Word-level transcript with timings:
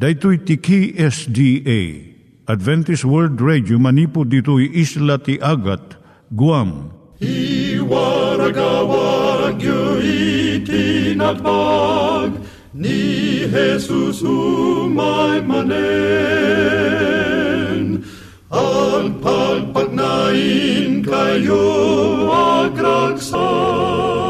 Daitui 0.00 0.38
tiki 0.40 0.96
SDA 0.96 1.80
Adventist 2.48 3.04
World 3.04 3.36
Radio 3.36 3.76
manipud 3.76 4.32
ditui 4.32 4.72
isla 4.72 5.20
ti 5.20 5.36
Agat 5.44 6.00
Guam. 6.32 6.88
I 7.20 7.76
waragawag 7.84 9.60
yu 9.60 10.00
ni 12.72 13.44
Jesus 13.44 14.24
umay 14.24 15.44
manen. 15.44 15.76
Ang 18.48 19.20
pagpagnain 19.20 21.04
kayo 21.04 21.68
agkansak 22.32 24.29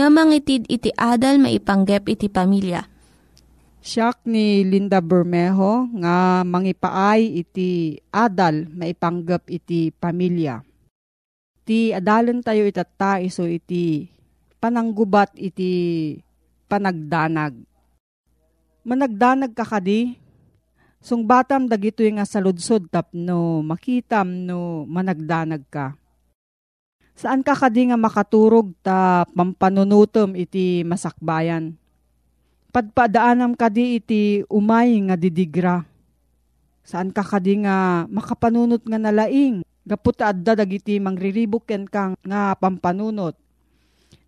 nga 0.00 0.08
mangitid 0.08 0.64
iti 0.64 0.88
adal 0.96 1.36
maipanggep 1.36 2.08
iti 2.08 2.32
pamilya. 2.32 2.88
Siyak 3.84 4.24
ni 4.24 4.64
Linda 4.64 5.04
Bermejo 5.04 5.92
nga 6.00 6.40
mangipaay 6.40 7.44
iti 7.44 8.00
adal 8.08 8.64
maipanggap 8.72 9.44
iti 9.52 9.92
pamilya. 9.92 10.64
Ti 11.68 11.92
adalan 11.92 12.40
tayo 12.40 12.64
itata 12.64 13.20
iso 13.20 13.44
iti 13.44 14.08
pananggubat 14.56 15.36
iti 15.36 16.16
panagdanag. 16.64 17.60
Managdanag 18.80 19.52
ka 19.52 19.68
kadi, 19.68 20.16
sungbatam 21.04 21.68
dagito 21.68 22.00
nga 22.08 22.24
saludsod 22.24 22.88
tapno 22.88 23.60
makitam 23.60 24.48
no 24.48 24.88
managdanag 24.88 25.68
ka. 25.68 25.92
Saan 27.20 27.44
ka 27.44 27.52
kadi 27.52 27.92
nga 27.92 28.00
makaturog 28.00 28.72
ta 28.80 29.28
pampanunutom 29.36 30.32
iti 30.32 30.80
masakbayan? 30.88 31.76
Padpadaanam 32.72 33.52
kadi 33.52 34.00
iti 34.00 34.40
umay 34.48 34.96
nga 35.04 35.20
didigra. 35.20 35.84
Saan 36.80 37.12
ka 37.12 37.20
kadi 37.20 37.60
nga 37.68 38.08
makapanunot 38.08 38.80
nga 38.88 38.96
nalaing? 38.96 39.60
Gaputa 39.84 40.32
adda 40.32 40.64
dagiti 40.64 40.96
mangriribok 40.96 41.68
ken 41.68 41.84
kang 41.84 42.16
nga 42.24 42.56
pampanunot. 42.56 43.36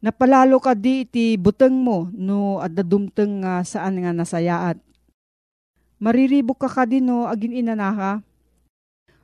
Napalalo 0.05 0.61
ka 0.61 0.77
di 0.77 1.09
iti 1.09 1.41
buteng 1.41 1.73
mo 1.73 2.13
no 2.13 2.61
adda 2.61 2.85
dumteng 2.85 3.41
nga 3.41 3.65
saan 3.65 4.05
nga 4.05 4.13
nasayaat. 4.13 4.77
Mariribok 5.97 6.61
ka 6.61 6.69
ka 6.69 6.85
di 6.85 7.01
no 7.01 7.25
agin 7.25 7.57
inanaka. 7.57 8.21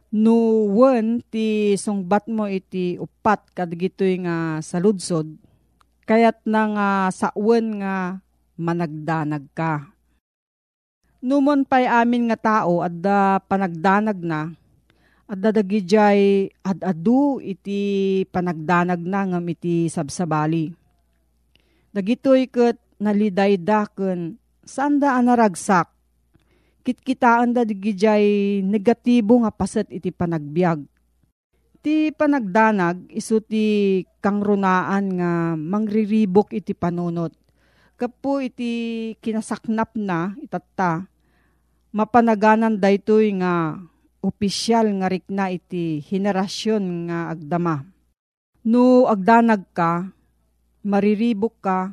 No 0.09 0.65
wen 0.73 1.21
ti 1.29 1.77
sungbat 1.77 2.33
mo 2.33 2.49
iti 2.49 2.97
upat 2.97 3.53
kadagitoy 3.53 4.25
nga 4.25 4.57
saludsod. 4.65 5.37
Kayat 6.09 6.41
na 6.49 6.63
nga 6.73 6.89
sa 7.13 7.29
wen 7.37 7.85
nga 7.85 8.17
managdanag 8.57 9.45
ka. 9.53 9.93
Numon 11.21 11.69
pa'y 11.69 11.85
amin 11.85 12.33
nga 12.33 12.41
tao 12.41 12.81
adda 12.81 13.45
panagdanag 13.45 14.17
na 14.25 14.49
at 15.29 15.37
dadagijay 15.37 16.49
ad-adu 16.65 17.45
iti 17.45 18.25
panagdanag 18.33 19.05
na 19.05 19.29
ngam 19.29 19.45
iti 19.53 19.93
sabsabali. 19.93 20.73
Dagitoy 21.93 22.49
ket 22.49 22.81
nalidayda 22.97 23.93
ken 23.93 24.41
sanda 24.65 25.21
anaragsak. 25.21 25.98
Kitkitaan 26.89 27.53
da 27.53 27.69
digijay 27.69 28.25
negatibo 28.65 29.37
nga 29.45 29.53
paset 29.53 29.85
iti 29.93 30.09
panagbiag. 30.09 30.81
Ti 31.85 32.17
panagdanag 32.17 33.13
iso 33.13 33.45
ti 33.45 34.01
kangrunaan 34.25 35.05
nga 35.21 35.53
mangriribok 35.53 36.57
iti 36.57 36.73
panunot. 36.73 37.37
Kapo 37.93 38.41
iti 38.41 39.13
kinasaknap 39.21 40.01
na 40.01 40.33
itatta. 40.41 41.05
Mapanaganan 41.93 42.81
daytoy 42.81 43.37
nga 43.37 43.77
opisyal 44.25 44.89
nga 44.97 45.13
rikna 45.13 45.53
iti 45.53 46.01
henerasyon 46.09 47.13
nga 47.13 47.37
agdama. 47.37 47.85
No 48.65 49.05
agdanag 49.13 49.69
ka, 49.77 50.09
mariribok 50.89 51.53
ka, 51.61 51.93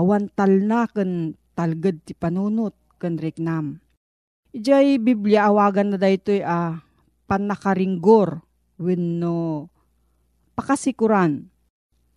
awan 0.00 0.32
talna 0.32 0.88
ken 0.88 1.36
talged 1.52 2.08
ti 2.08 2.16
panunot 2.16 2.72
ken 2.96 3.20
riknam. 3.20 3.84
Ijay 4.50 4.98
Biblia 4.98 5.46
awagan 5.46 5.94
na 5.94 5.98
daytoy 5.98 6.42
a 6.42 6.50
ah, 6.50 6.72
panakaringgor 7.30 8.42
wenno 8.82 9.70
pakasikuran. 10.58 11.46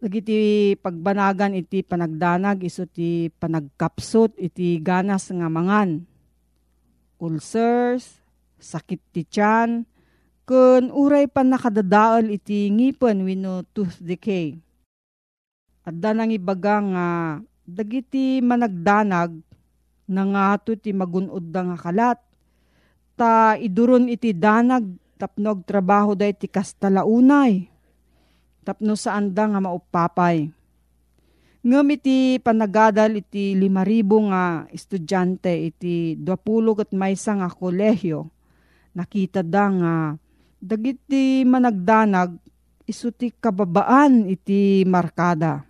Dagiti 0.01 0.73
pagbanagan 0.81 1.53
iti 1.53 1.85
panagdanag 1.85 2.65
iso 2.65 2.89
ti 2.89 3.29
panagkapsot 3.37 4.35
iti 4.41 4.81
ganas 4.81 5.29
nga 5.29 5.45
mangan. 5.45 6.01
Ulcers, 7.21 8.19
sakit 8.59 8.99
ti 9.13 9.23
tiyan, 9.23 9.87
kun 10.43 10.91
uray 10.91 11.29
pa 11.29 11.45
nakadadaol 11.45 12.33
iti 12.33 12.67
ngipon 12.67 13.23
wino 13.23 13.63
tooth 13.71 14.01
decay. 14.03 14.59
At 15.87 15.95
nang 15.95 16.33
ibaga 16.33 16.83
nga 16.83 17.07
dagiti 17.63 18.43
managdanag 18.43 19.52
na 20.09 20.23
nga 20.27 20.59
ti 20.59 20.91
magunod 20.91 21.51
da 21.51 21.61
nga 21.67 21.77
kalat. 21.79 22.19
Ta 23.13 23.55
iduron 23.55 24.09
iti 24.09 24.33
danag 24.33 24.85
tapnog 25.21 25.63
trabaho 25.63 26.17
da 26.17 26.27
iti 26.27 26.49
kastalaunay. 26.49 27.69
Tapno 28.63 28.95
saan 28.95 29.31
da 29.31 29.47
nga 29.47 29.59
maupapay. 29.59 30.49
Ngam 31.63 31.87
iti 31.95 32.43
panagadal 32.43 33.15
iti 33.15 33.55
lima 33.55 33.87
ribo 33.87 34.19
nga 34.27 34.67
estudyante 34.67 35.51
iti 35.51 36.19
20 36.19 36.83
at 36.83 36.91
maysa 36.91 37.39
nga 37.39 37.47
kolehyo 37.47 38.27
nakita 38.91 39.41
da 39.41 39.65
nga 39.71 39.93
dagiti 40.59 41.43
managdanag 41.47 42.35
iso 42.83 43.15
ti 43.15 43.31
kababaan 43.31 44.27
iti 44.27 44.83
markada. 44.83 45.63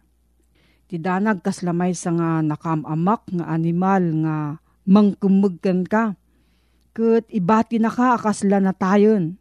Ti 0.94 1.02
danag 1.02 1.42
kaslamay 1.42 1.98
sa 1.98 2.14
nga 2.14 2.46
nakamamak 2.46 3.26
nga 3.34 3.50
animal 3.50 4.14
nga 4.22 4.62
mangkumugkan 4.86 5.90
ka. 5.90 6.14
Kat 6.94 7.26
ibati 7.34 7.82
na 7.82 7.90
ka 7.90 8.14
akasla 8.14 8.62
na 8.62 8.78
tayon. 8.78 9.34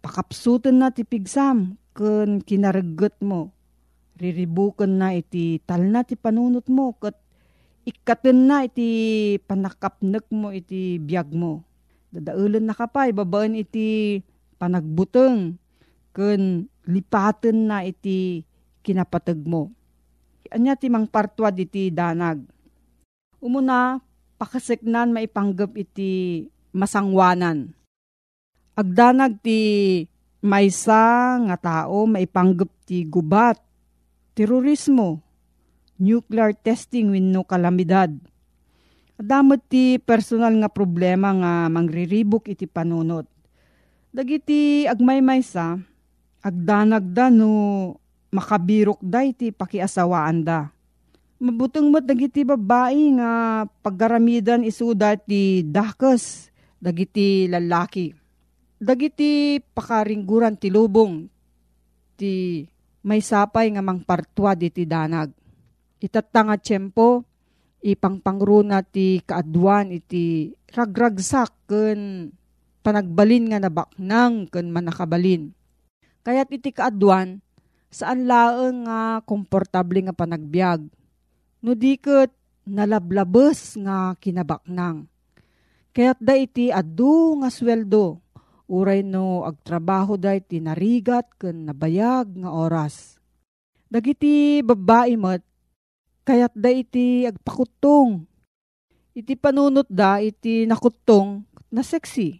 Pakapsutan 0.00 0.80
na 0.80 0.88
ti 0.88 1.04
pigsam 1.04 1.76
kun 1.92 2.40
kinaragot 2.40 3.12
mo. 3.20 3.52
Riribukan 4.16 4.88
na 4.88 5.12
iti 5.12 5.60
tal 5.68 5.84
na 5.84 6.00
ti 6.00 6.16
panunot 6.16 6.64
mo 6.72 6.96
kat 6.96 7.12
ikaten 7.84 8.48
na 8.48 8.64
iti 8.64 9.36
panakapnek 9.44 10.32
mo 10.32 10.48
iti 10.48 10.96
biyag 10.96 11.28
mo. 11.36 11.60
Dadaulan 12.08 12.64
na 12.64 12.72
kapay, 12.72 13.12
babaan 13.12 13.52
iti 13.52 14.24
panagbuteng, 14.56 15.60
kun 16.16 16.72
lipaten 16.88 17.68
na 17.68 17.84
iti 17.84 18.48
kinapatag 18.80 19.44
mo. 19.44 19.76
Anya 20.50 20.74
ti 20.74 20.90
mang 20.90 21.06
partwad 21.06 21.54
iti 21.54 21.94
danag. 21.94 22.42
Umuna, 23.38 24.02
pakaseknan 24.34 25.14
maipanggap 25.14 25.78
iti 25.78 26.42
masangwanan. 26.74 27.70
Agdanag 28.74 29.38
ti 29.38 29.60
maysa 30.42 31.38
nga 31.46 31.56
tao 31.56 32.02
maipanggap 32.10 32.66
ti 32.82 33.06
gubat, 33.06 33.62
terorismo, 34.34 35.22
nuclear 36.00 36.50
testing 36.56 37.14
wenno 37.14 37.46
kalamidad. 37.46 38.10
Adamot 39.20 39.60
ti 39.68 40.00
personal 40.00 40.56
nga 40.58 40.72
problema 40.72 41.30
nga 41.36 41.52
mangriribok 41.68 42.48
iti 42.48 42.64
panunot. 42.64 43.28
Dagiti 44.10 44.88
agmay-maysa, 44.88 45.76
agdanag 46.42 47.04
da 47.14 47.28
no 47.30 47.52
makabirok 48.30 48.98
da 49.02 49.26
iti 49.26 49.50
pakiasawaan 49.50 50.38
da. 50.46 50.70
Mabutong 51.40 51.88
mo't 51.88 52.04
dagiti 52.04 52.44
babae 52.44 53.16
nga 53.16 53.30
paggaramidan 53.80 54.66
isuda 54.66 55.16
ti 55.16 55.64
dakes, 55.64 56.52
dagiti 56.76 57.48
lalaki. 57.48 58.12
Dagiti 58.80 59.60
pakaringguran 59.60 60.56
ti 60.56 60.68
lubong, 60.68 61.24
ti 62.16 62.64
may 63.04 63.24
sapay 63.24 63.72
nga 63.72 63.80
mangpartwa 63.84 64.52
iti 64.56 64.84
danag 64.84 65.32
itatanga 66.00 66.56
tiyempo, 66.56 67.22
ipangpangruna 67.84 68.80
ti 68.82 69.20
kaadwan 69.20 69.92
iti 69.92 70.48
ragragsak 70.72 71.68
ken 71.68 72.32
panagbalin 72.80 73.52
nga 73.52 73.60
nabaknang 73.60 74.48
ken 74.48 74.72
manakabalin. 74.72 75.52
Kaya't 76.24 76.52
iti 76.52 76.72
kaadwan, 76.72 77.40
saan 77.90 78.24
laeng 78.24 78.86
nga 78.86 79.20
komportable 79.26 80.00
nga 80.06 80.16
panagbiag. 80.16 80.86
No 81.60 81.76
diket 81.76 82.32
nalablabes 82.64 83.76
nga 83.82 84.14
kinabaknang. 84.16 85.10
Kaya't 85.90 86.22
da 86.22 86.38
iti 86.38 86.70
adu 86.70 87.42
nga 87.42 87.50
sweldo, 87.50 88.22
uray 88.70 89.02
no 89.02 89.42
agtrabaho 89.42 90.14
da 90.14 90.38
iti 90.38 90.62
narigat 90.62 91.26
ken 91.36 91.66
nabayag 91.66 92.30
nga 92.38 92.50
oras. 92.54 93.18
Dagiti 93.90 94.62
babae 94.62 95.18
met 95.18 95.42
Kayat 96.30 96.52
da 96.54 96.70
iti 96.70 97.26
agpakutong. 97.26 98.22
Iti 99.16 99.34
panunot 99.34 99.88
da 99.90 100.22
iti 100.22 100.62
nakutong 100.68 101.42
na 101.72 101.82
sexy. 101.82 102.38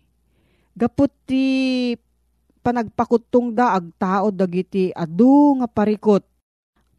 Gapot 0.77 1.11
ti 1.27 1.97
panagpakutong 2.61 3.57
da 3.57 3.77
agtao 3.77 4.29
dagiti 4.33 4.93
adu 4.93 5.61
nga 5.61 5.69
parikot. 5.69 6.25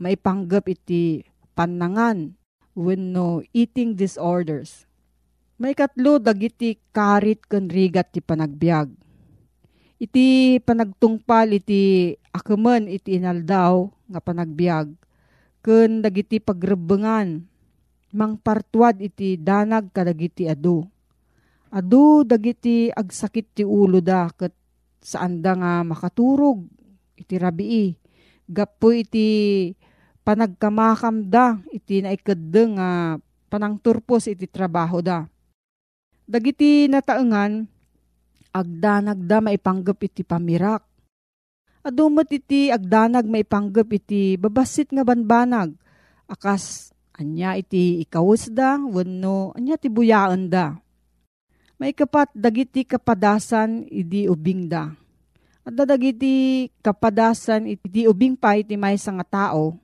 Maipanggap 0.01 0.65
iti 0.65 1.21
panangan 1.53 2.33
when 2.73 3.13
no 3.13 3.45
eating 3.53 3.93
disorders. 3.93 4.89
May 5.61 5.77
katlo 5.77 6.17
dagiti 6.17 6.81
karit 6.89 7.45
ken 7.45 7.69
rigat 7.69 8.09
ti 8.09 8.19
panagbiag. 8.19 8.89
Iti 10.01 10.57
panagtungpal 10.65 11.53
iti 11.53 12.17
akumen 12.33 12.89
iti 12.89 13.21
inaldaw 13.21 13.85
nga 14.09 14.17
panagbiag 14.17 14.89
ken 15.61 16.01
dagiti 16.01 16.41
pagrebengan 16.41 17.45
mangpartuad 18.09 18.97
iti 18.97 19.37
danag 19.37 19.93
kadagiti 19.93 20.49
adu. 20.49 20.81
Adu 21.69 22.25
dagiti 22.25 22.89
agsakit 22.89 23.53
ti 23.55 23.63
ulo 23.63 24.01
da 24.01 24.27
ket 24.33 24.51
saan 25.01 25.41
da 25.41 25.57
nga 25.57 25.71
makaturog 25.81 26.63
iti 27.17 27.35
rabii. 27.35 27.97
Gapo 28.47 28.93
iti 28.93 29.69
panagkamakam 30.21 31.27
da 31.27 31.57
iti 31.73 32.05
naikadde 32.05 32.63
nga 32.77 32.89
panangturpos 33.49 34.29
iti 34.29 34.45
trabaho 34.45 35.01
da. 35.01 35.25
Dagiti 36.29 36.87
nataengan 36.87 37.65
agdanag 38.55 39.19
da 39.25 39.43
maipanggap 39.43 39.99
iti 40.05 40.23
pamirak 40.23 40.91
Adumot 41.81 42.29
iti 42.29 42.69
agdanag 42.69 43.25
maipanggap 43.25 43.89
iti 43.89 44.37
babasit 44.37 44.93
nga 44.93 45.01
banbanag. 45.01 45.73
Akas 46.29 46.93
anya 47.17 47.57
iti 47.57 47.97
ikawus 48.05 48.53
da, 48.53 48.77
wano 48.77 49.49
anya 49.57 49.81
ti 49.81 49.89
buyaan 49.89 50.45
da. 50.45 50.77
May 51.81 51.97
kapat 51.97 52.29
dagiti 52.37 52.85
kapadasan 52.85 53.89
iti 53.89 54.29
ubing 54.29 54.69
da. 54.69 54.93
At 55.65 55.73
dagiti 55.73 56.69
kapadasan 56.77 57.65
iti 57.65 58.05
ubing 58.05 58.37
pa 58.37 58.53
iti 58.53 58.77
may 58.77 59.01
nga 59.01 59.25
tao. 59.25 59.81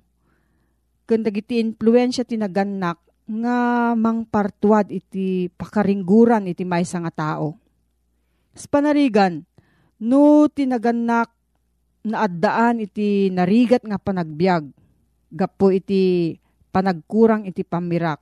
Kung 1.09 1.25
dagiti 1.25 1.57
influensya 1.57 2.21
tinaganak 2.21 3.01
nga 3.25 3.57
mangpartuad 3.97 4.93
iti 4.93 5.49
pakaringguran 5.57 6.45
iti 6.45 6.61
may 6.69 6.85
nga 6.85 7.09
tao. 7.09 7.57
Sa 8.53 8.69
panarigan, 8.69 9.41
no 9.97 10.45
tinaganak 10.53 11.33
naaddaan 12.05 12.77
iti 12.85 13.33
narigat 13.33 13.81
nga 13.81 13.97
panagbiag. 13.97 14.69
Gapo 15.33 15.73
iti 15.73 16.37
panagkurang 16.69 17.49
iti 17.49 17.65
pamirak. 17.65 18.21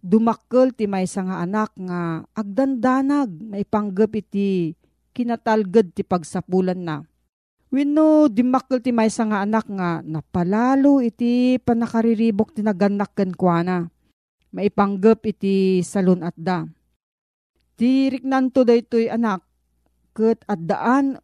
Dumakkel 0.00 0.72
ti 0.72 0.88
may 0.88 1.04
nga 1.04 1.44
anak 1.44 1.76
nga 1.76 2.24
agdandanag 2.32 3.28
maipanggap 3.52 4.16
iti 4.16 4.72
kinatalged 5.12 5.92
ti 5.92 6.00
pagsapulan 6.00 6.80
na. 6.80 6.96
Wenno 7.68 8.32
dimakkel 8.32 8.80
ti 8.80 8.96
may 8.96 9.12
nga 9.12 9.44
anak 9.44 9.68
nga 9.68 10.00
napalalo 10.00 11.04
iti 11.04 11.60
panakariribok 11.60 12.56
ti 12.56 12.64
naganak 12.64 13.12
kuana. 13.36 13.92
Maipanggap 14.56 15.20
iti 15.28 15.84
salon 15.84 16.24
at 16.24 16.34
da. 16.34 16.64
Ti 17.76 18.08
riknanto 18.08 18.64
daytoy 18.64 19.12
anak 19.12 19.44
ket 20.16 20.42
addaan 20.48 21.20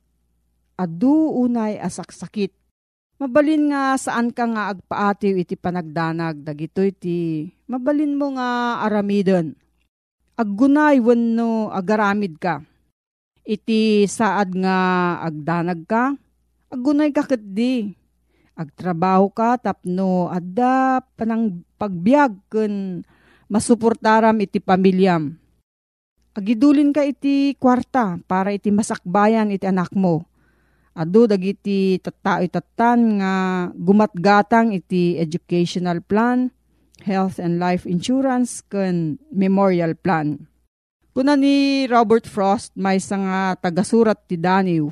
adu 0.76 1.33
unay 1.33 1.80
asaksakit. 1.80 2.52
Mabalin 3.16 3.73
nga 3.73 3.96
saan 3.96 4.28
ka 4.28 4.44
nga 4.44 4.76
agpaatiw 4.76 5.40
iti 5.40 5.56
panagdanag, 5.56 6.44
dagito 6.44 6.85
iti 6.85 7.49
mabalin 7.64 8.12
mo 8.12 8.37
nga 8.37 8.85
aramidon. 8.85 9.56
Aggunay 10.37 11.00
wenno 11.00 11.73
agaramid 11.73 12.37
ka. 12.37 12.61
Iti 13.40 14.04
saad 14.04 14.52
nga 14.61 14.76
agdanag 15.25 15.88
ka, 15.88 16.12
aggunay 16.68 17.08
ka 17.16 17.25
di. 17.40 17.88
Agtrabaho 18.52 19.32
ka 19.32 19.64
tapno 19.64 20.28
adda 20.28 21.00
panang 21.16 21.64
pagbiag 21.80 22.37
ken 22.52 23.00
masuportaram 23.49 24.37
iti 24.44 24.61
pamilyam. 24.61 25.32
Agidulin 26.37 26.92
ka 26.92 27.00
iti 27.00 27.56
kwarta 27.56 28.20
para 28.28 28.52
iti 28.52 28.68
masakbayan 28.68 29.49
iti 29.49 29.64
anak 29.64 29.96
mo 29.96 30.28
Ado 30.96 31.28
dagiti 31.28 32.00
tattao 32.00 32.40
itatan 32.40 33.20
nga 33.20 33.34
gumatgatang 33.76 34.72
iti 34.72 35.20
educational 35.20 36.00
plan, 36.00 36.48
health 37.04 37.36
and 37.36 37.60
life 37.60 37.84
insurance, 37.84 38.64
ken 38.64 39.20
memorial 39.28 39.92
plan. 39.92 40.48
Kuna 41.12 41.36
ni 41.36 41.84
Robert 41.84 42.24
Frost 42.24 42.72
may 42.80 42.96
nga 42.96 43.60
tagasurat 43.60 44.16
ti 44.24 44.40
Daniw. 44.40 44.88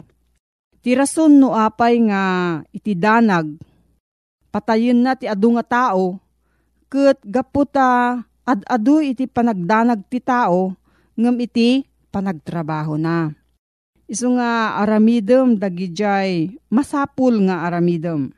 Ti 0.84 0.92
rason 0.92 1.40
no 1.40 1.56
apay 1.56 1.96
nga 2.04 2.22
iti 2.68 2.92
danag, 2.92 3.56
patayin 4.52 5.00
na 5.00 5.16
ti 5.16 5.24
adu 5.24 5.56
nga 5.56 5.64
tao, 5.64 6.20
ket 6.92 7.16
gaputa 7.24 8.20
ad-adu 8.44 9.00
iti 9.00 9.24
panagdanag 9.24 10.04
ti 10.12 10.20
tao, 10.20 10.76
ngem 11.16 11.36
iti 11.48 11.80
panagtrabaho 12.12 13.00
na 13.00 13.32
Isu 14.14 14.38
nga 14.38 14.78
aramidem 14.78 15.58
dagijay 15.58 16.54
masapul 16.70 17.50
nga 17.50 17.66
aramidem. 17.66 18.30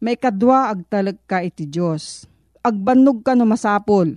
May 0.00 0.16
kadwa 0.16 0.72
agtalag 0.72 1.20
ka 1.28 1.44
iti 1.44 1.68
Diyos. 1.68 2.24
Agbanog 2.64 3.20
ka 3.20 3.36
no 3.36 3.44
masapul. 3.44 4.16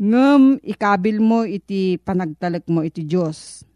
Ngem 0.00 0.64
ikabil 0.64 1.20
mo 1.20 1.44
iti 1.44 2.00
panagtalag 2.00 2.64
mo 2.72 2.80
iti 2.80 3.04
Diyos. 3.04 3.68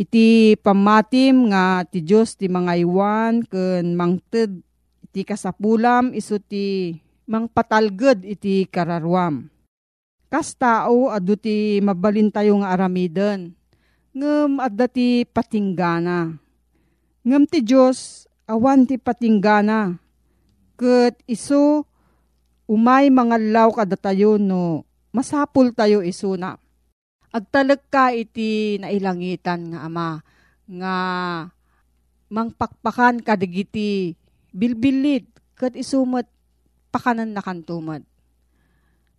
iti 0.00 0.56
pamatim 0.64 1.52
nga 1.52 1.84
ti 1.84 2.00
Diyos 2.00 2.32
ti 2.40 2.48
mga 2.48 2.80
iwan 2.80 3.44
ken 3.44 3.92
mangted 3.92 4.64
iti 5.04 5.28
kasapulam 5.28 6.16
iso 6.16 6.40
ti 6.40 6.96
mangpatalged 7.28 8.24
iti 8.24 8.64
kararwam. 8.64 9.52
Kas 10.32 10.56
tao 10.56 11.12
adu 11.12 11.36
ti 11.36 11.84
mabalin 11.84 12.32
nga 12.32 12.72
aramiden. 12.72 13.59
Ngem 14.10 14.58
adda 14.58 14.90
ti 14.90 15.22
patinggana. 15.22 16.34
Ngem 17.22 17.44
ti 17.46 17.62
Diyos 17.62 18.26
awan 18.50 18.82
ti 18.82 18.98
patinggana. 18.98 20.02
Ket 20.74 21.22
iso 21.30 21.86
umay 22.66 23.06
mga 23.06 23.38
law 23.54 23.70
kada 23.70 23.94
no 24.42 24.82
masapul 25.14 25.70
tayo 25.70 26.02
iso 26.02 26.34
na. 26.34 26.58
Agtalag 27.30 27.86
ka 27.86 28.10
iti 28.10 28.82
nailangitan 28.82 29.70
nga 29.70 29.86
ama 29.86 30.18
nga 30.66 30.94
mangpakpakan 32.34 33.22
kadigiti 33.22 34.18
bilbilit 34.50 35.30
ket 35.54 35.78
isumet 35.78 36.26
pakanan 36.90 37.30
na 37.30 37.46
kantumad. 37.46 38.02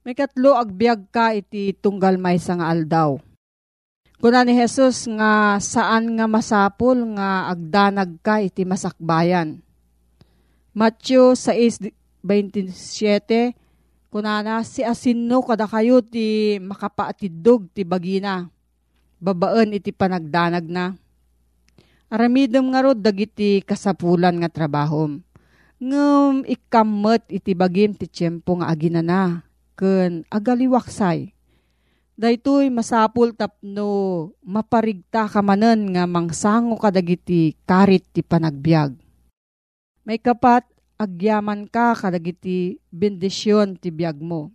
May 0.04 0.20
katlo 0.20 0.60
agbyag 0.60 1.08
ka 1.16 1.32
iti 1.32 1.72
tunggal 1.80 2.20
may 2.20 2.36
nga 2.36 2.68
aldaw. 2.68 3.31
Kuna 4.22 4.46
ni 4.46 4.54
Jesus 4.54 5.10
nga 5.10 5.58
saan 5.58 6.14
nga 6.14 6.30
masapol 6.30 6.94
nga 7.18 7.50
agdanag 7.50 8.22
ka 8.22 8.38
iti 8.38 8.70
masakbayan. 8.70 9.66
Matthew 10.78 11.34
6.27 11.34 12.22
Kunana 14.14 14.62
si 14.62 14.86
asinno 14.86 15.42
kada 15.42 15.66
kayo 15.66 16.06
ti 16.06 16.62
makapaatidog 16.62 17.74
ti 17.74 17.82
bagina. 17.82 18.46
Babaan 19.18 19.74
iti 19.74 19.90
panagdanag 19.90 20.70
na. 20.70 20.94
Aramidem 22.14 22.70
nga 22.70 22.86
rod 22.86 23.02
dagiti 23.02 23.66
kasapulan 23.66 24.38
nga 24.38 24.54
trabahom. 24.54 25.18
Ngem 25.82 26.46
ikamet 26.46 27.26
iti 27.26 27.58
bagim 27.58 27.98
ti 27.98 28.06
tiyempo 28.06 28.62
nga 28.62 28.70
aginana 28.70 29.50
ken 29.74 30.30
agaliwaksay. 30.30 31.41
Daytoy 32.20 32.68
masapul 32.68 33.32
tapno 33.32 34.36
maparigta 34.44 35.32
kamanen 35.32 35.96
nga 35.96 36.04
mangsango 36.04 36.76
kadagiti 36.76 37.56
karit 37.64 38.04
ti 38.12 38.20
panagbiag. 38.20 39.00
May 40.04 40.20
kapat 40.20 40.68
agyaman 41.00 41.72
ka 41.72 41.96
kadagiti 41.96 42.84
bendisyon 42.92 43.80
ti 43.80 43.96
biag 43.96 44.20
mo. 44.20 44.52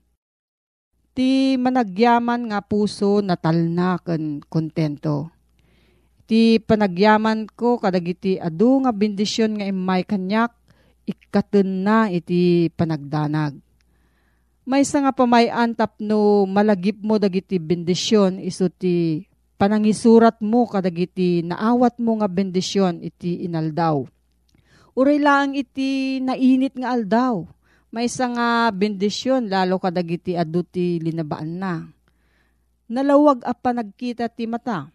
Ti 1.16 1.56
managyaman 1.56 2.52
nga 2.52 2.60
puso 2.60 3.24
natalna 3.24 3.96
ken 4.04 4.44
kontento. 4.52 5.32
Ti 6.28 6.60
panagyaman 6.60 7.48
ko 7.56 7.80
kadagiti 7.80 8.36
adu 8.36 8.84
nga 8.84 8.92
bendisyon 8.92 9.56
nga 9.56 9.64
imay 9.64 10.04
kanyak 10.04 10.52
ikaten 11.08 11.88
na 11.88 12.12
iti 12.12 12.68
panagdanag 12.76 13.65
may 14.66 14.82
nga 14.82 15.14
pamayan 15.14 15.78
tapno 15.78 16.42
malagip 16.42 16.98
mo 16.98 17.22
dagiti 17.22 17.62
bendisyon 17.62 18.42
iso 18.42 18.66
ti 18.66 19.22
panangisurat 19.56 20.42
mo 20.42 20.66
kadagiti 20.66 21.46
naawat 21.46 22.02
mo 22.02 22.18
nga 22.18 22.26
bendisyon 22.26 22.98
iti 22.98 23.46
inaldaw. 23.46 24.02
Uray 24.98 25.22
lang 25.22 25.54
iti 25.54 26.18
nainit 26.18 26.74
nga 26.74 26.98
aldaw. 26.98 27.46
May 27.94 28.10
nga 28.10 28.68
bendisyon 28.74 29.46
lalo 29.46 29.78
kadagiti 29.78 30.34
adu 30.34 30.66
ti 30.66 30.98
linabaan 30.98 31.52
na. 31.62 31.74
Nalawag 32.90 33.46
a 33.46 33.54
pa 33.54 33.70
nagkita 33.70 34.26
ti 34.28 34.50
mata. 34.50 34.90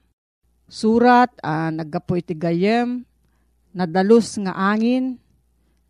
Surat 0.68 1.32
a 1.40 1.68
ah, 1.68 1.70
naggapo 1.72 2.16
iti 2.16 2.36
gayem, 2.36 3.04
nadalos 3.76 4.40
nga 4.40 4.56
angin, 4.56 5.20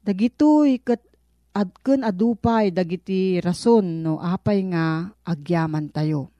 dagitoy 0.02 0.82
ket 0.82 1.11
adken 1.51 2.08
adupay 2.08 2.72
dagiti 2.72 3.43
rason 3.43 3.84
no 4.03 4.17
apay 4.24 4.63
nga 4.72 5.12
agyaman 5.27 5.91
tayo. 5.91 6.31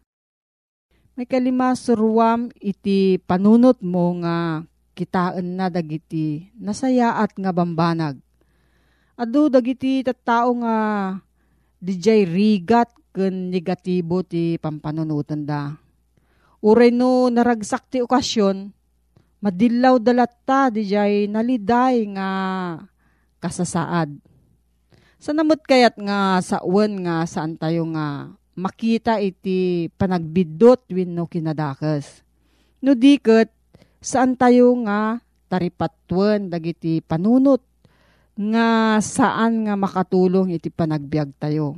May 1.20 1.28
kalima 1.28 1.76
suruam 1.76 2.48
iti 2.64 3.20
panunot 3.20 3.84
mo 3.84 4.16
nga 4.24 4.64
kitaan 4.96 5.60
na 5.60 5.68
dagiti 5.68 6.48
nasayaat 6.56 7.36
nga 7.36 7.52
bambanag. 7.52 8.16
Adu 9.20 9.52
dagiti 9.52 10.02
tattao 10.02 10.56
nga 10.64 10.76
dijay 11.84 12.24
rigat 12.24 12.90
ken 13.12 13.52
negatibo 13.52 14.24
ti 14.24 14.56
pampanunutan 14.56 15.44
da. 15.44 15.76
Uray 16.64 16.94
no 16.96 17.28
naragsak 17.28 17.90
ti 17.92 18.00
okasyon, 18.00 18.72
madilaw 19.44 20.00
dalatta 20.00 20.72
dijay 20.72 21.28
naliday 21.28 22.08
nga 22.16 22.30
kasasaad 23.42 24.31
sa 25.22 25.38
namot 25.38 25.62
kayat 25.62 26.02
nga 26.02 26.42
sa 26.42 26.66
uwan 26.66 27.06
nga 27.06 27.30
saan 27.30 27.54
tayo 27.54 27.86
nga 27.94 28.34
makita 28.58 29.22
iti 29.22 29.86
panagbidot 29.94 30.90
no 30.90 31.30
kinadakas. 31.30 32.26
No 32.82 32.98
diket 32.98 33.54
saan 34.02 34.34
tayo 34.34 34.74
nga 34.82 35.22
taripatwan 35.46 36.50
dagiti 36.50 37.06
panunot 37.06 37.62
nga 38.34 38.98
saan 38.98 39.70
nga 39.70 39.78
makatulong 39.78 40.58
iti 40.58 40.74
panagbiag 40.74 41.38
tayo. 41.38 41.78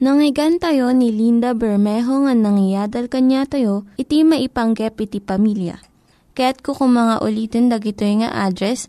Nangyigan 0.00 0.56
tayo 0.56 0.96
ni 0.96 1.12
Linda 1.12 1.52
Bermejo 1.52 2.24
nga 2.24 2.32
nangyadal 2.32 3.12
kanya 3.12 3.44
tayo, 3.44 3.84
iti 4.00 4.24
maipanggep 4.24 4.96
iti 4.96 5.20
pamilya. 5.20 5.76
Kaya't 6.32 6.64
kukumanga 6.64 7.20
ulitin 7.20 7.68
dagito 7.68 8.08
nga 8.08 8.32
address 8.48 8.88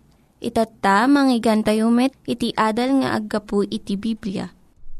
Itatta, 0.41 1.05
manggigan 1.05 1.61
tayo 1.61 1.93
met, 1.93 2.17
iti 2.25 2.49
adal 2.57 3.05
nga 3.05 3.13
aggapu 3.13 3.61
iti 3.61 3.93
Biblia. 3.93 4.49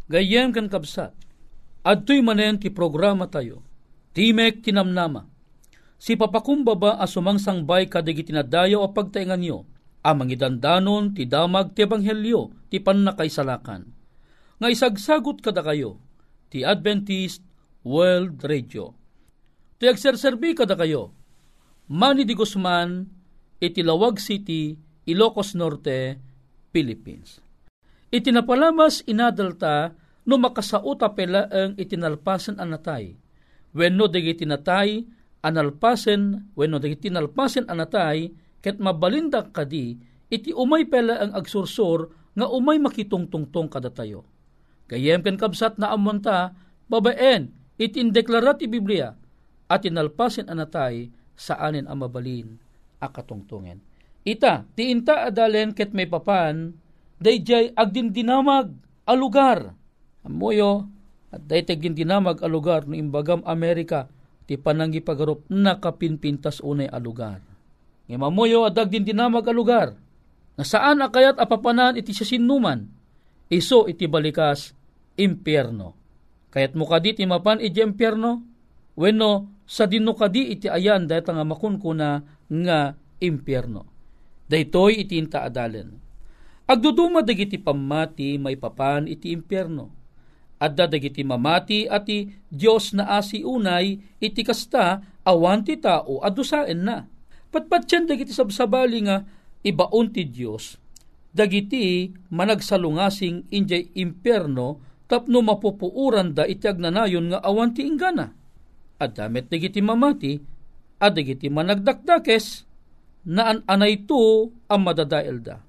Gayem 0.06 0.54
kan 0.54 0.70
kabsat, 0.70 1.18
adto'y 1.82 2.22
manen 2.22 2.62
ti 2.62 2.70
programa 2.70 3.26
tayo, 3.26 3.66
Timek 4.14 4.62
tinamnama. 4.62 5.26
Si 5.98 6.14
papakumbaba 6.14 7.02
asumang 7.02 7.42
sangbay 7.42 7.90
kadig 7.90 8.22
itinadayo 8.22 8.86
o 8.86 8.94
pagtaingan 8.94 9.42
nyo, 9.42 9.66
amang 10.06 10.30
idandanon 10.30 11.18
ti 11.18 11.26
damag 11.26 11.74
ti 11.74 11.90
ebanghelyo 11.90 12.70
ti 12.70 12.78
pannakaisalakan. 12.84 13.88
Nga 14.62 14.68
isagsagot 14.68 15.42
kada 15.42 15.66
kayo, 15.66 15.98
ti 16.54 16.62
Adventist 16.62 17.42
World 17.82 18.46
Radio. 18.46 18.94
Ti 19.82 19.90
agserserbi 19.90 20.54
kada 20.54 20.78
kayo, 20.78 21.16
Manny 21.90 22.30
Di 22.30 22.38
Guzman, 22.38 23.10
iti 23.58 23.82
Lawag 23.82 24.22
City, 24.22 24.91
Ilocos 25.10 25.58
Norte, 25.58 26.22
Philippines. 26.70 27.42
Itinapalamas 28.14 29.02
inadalta 29.10 29.98
no 30.30 30.38
makasauta 30.38 31.18
pela 31.18 31.50
ang 31.50 31.74
itinalpasan 31.74 32.62
anatay. 32.62 33.18
When 33.74 33.98
no 33.98 34.06
dagi 34.06 34.38
tinatay, 34.38 35.02
analpasen, 35.42 36.54
when 36.54 36.76
no 36.76 36.78
dagi 36.78 37.02
tinalpasen 37.02 37.66
anatay, 37.66 38.30
ket 38.62 38.78
mabalinda 38.78 39.50
kadi, 39.50 39.98
iti 40.30 40.54
umay 40.54 40.86
pela 40.86 41.18
ang 41.18 41.34
agsursor 41.34 42.14
nga 42.38 42.46
umay 42.46 42.78
makitungtungtong 42.78 43.74
kada 43.74 43.90
tayo. 43.90 44.28
Kayem 44.86 45.26
ken 45.26 45.40
kabsat 45.40 45.82
na 45.82 45.90
amonta, 45.90 46.54
babaen, 46.86 47.50
itindeklara 47.82 48.54
ti 48.60 48.70
Biblia, 48.70 49.18
at 49.72 49.82
inalpasen 49.88 50.52
anatay 50.52 51.10
sa 51.34 51.58
anin 51.58 51.88
ang 51.90 52.06
mabalin 52.06 52.60
akatungtungen. 53.02 53.91
Ita, 54.22 54.70
ti 54.78 54.94
inta 54.94 55.26
adalen 55.26 55.74
ket 55.74 55.98
may 55.98 56.06
papan, 56.06 56.78
dayjay 57.18 57.74
agdindinamag 57.74 58.70
a 59.10 59.14
lugar. 59.18 59.74
Amoyo, 60.22 60.86
at 61.34 61.42
daytay 61.50 61.82
gindinamag 61.82 62.46
a 62.46 62.48
lugar 62.50 62.86
no 62.86 62.94
imbagam 62.94 63.42
Amerika, 63.50 64.06
ti 64.46 64.62
pananggi 64.62 65.02
pagarup 65.02 65.50
nakapinpintas 65.50 66.62
unay 66.62 66.86
a 66.86 67.02
lugar. 67.02 67.42
Ngayon 68.06 68.70
at 68.70 68.78
agdindinamag 68.78 69.46
a 69.50 69.54
lugar, 69.56 69.98
na 70.54 70.64
saan 70.68 71.02
akayat 71.02 71.42
apapanan 71.42 71.98
iti 71.98 72.14
siya 72.14 72.38
sinuman, 72.38 72.86
iso 73.50 73.90
iti 73.90 74.06
balikas 74.06 74.78
impyerno. 75.18 75.98
Kayat 76.54 76.78
mo 76.78 76.86
kadi 76.86 77.18
ti 77.18 77.24
mapan 77.26 77.58
iti 77.58 77.82
impyerno, 77.82 78.46
wenno 78.94 79.50
sa 79.66 79.90
dino 79.90 80.14
kadi 80.14 80.54
iti 80.54 80.68
ayan 80.70 81.10
dahil 81.10 81.26
nga 81.26 81.48
makunkuna 81.48 82.10
nga 82.52 82.94
impyerno 83.24 83.91
Daytoy 84.52 85.08
iti 85.08 85.16
inta 85.16 85.48
adalen. 85.48 85.96
Agduduma 86.68 87.24
dagiti 87.24 87.56
pamati 87.56 88.36
may 88.36 88.60
papan 88.60 89.08
iti 89.08 89.32
impyerno. 89.32 89.88
Adda 90.60 90.92
dagiti 90.92 91.24
mamati 91.24 91.88
ati 91.88 92.28
Dios 92.52 92.92
na 92.92 93.16
asi 93.16 93.48
unay 93.48 93.96
iti 94.20 94.44
kasta 94.44 95.00
awan 95.24 95.64
ti 95.64 95.80
tao 95.80 96.20
adusaen 96.20 96.84
na. 96.84 97.08
Patpatyan 97.48 98.12
dagiti 98.12 98.36
sabsabali 98.36 99.08
nga 99.08 99.24
ibaon 99.64 100.12
ti 100.12 100.28
Dios 100.28 100.82
dagiti 101.32 102.12
managsalungasing 102.28 103.48
injay 103.56 103.88
impyerno 103.96 104.84
tapno 105.08 105.40
mapupuuran 105.44 106.36
da 106.36 106.44
iti 106.48 106.68
agnanayon 106.68 107.32
nga 107.32 107.40
awan 107.44 107.72
ti 107.72 107.88
ingana. 107.88 108.36
At 109.02 109.18
damit 109.18 109.48
dagiti 109.48 109.80
mamati 109.82 110.40
at 111.02 111.16
dagiti 111.18 111.50
managdakdakes 111.50 112.68
na 113.28 113.62
anay 113.70 114.06
to 114.10 114.50
ang 114.66 114.82
madadael 114.82 115.42
da. 115.42 115.62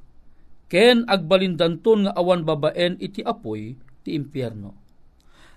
Ken 0.73 1.05
agbalindanton 1.05 2.09
nga 2.09 2.13
awan 2.17 2.49
babaen 2.49 2.97
iti 2.97 3.21
apoy 3.21 3.77
ti 4.01 4.17
impyerno. 4.17 4.73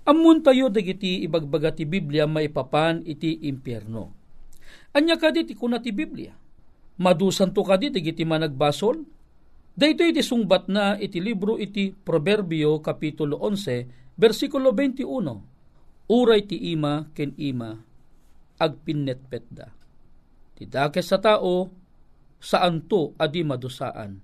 Ammun 0.05 0.43
tayo 0.45 0.69
dagiti 0.69 1.23
ibagbaga 1.23 1.73
ti 1.73 1.87
Biblia 1.87 2.27
maipapan 2.27 3.01
iti 3.07 3.47
impyerno. 3.47 4.11
Anya 4.93 5.17
kadi 5.17 5.47
ti 5.47 5.53
kuna 5.57 5.79
ti 5.79 5.95
Biblia. 5.95 6.35
Madusan 6.99 7.55
to 7.55 7.63
kadi 7.63 7.89
dagiti 7.89 8.27
managbasol. 8.27 9.01
Dayto 9.75 10.07
iti 10.07 10.23
sungbat 10.23 10.71
na 10.71 10.95
iti 10.95 11.19
libro 11.19 11.59
iti 11.59 11.91
Proverbio 11.91 12.79
Kapitulo 12.79 13.43
11, 13.43 14.15
versikulo 14.15 14.71
21. 14.71 16.07
Uray 16.11 16.47
ti 16.47 16.71
ima 16.71 17.07
ken 17.11 17.35
ima 17.35 17.75
agpinnetpet 18.55 19.45
da. 19.51 19.67
Tidakes 20.55 21.11
sa 21.11 21.19
tao, 21.19 21.67
saan 22.45 22.85
to 22.85 23.17
adi 23.17 23.41
madusaan. 23.41 24.21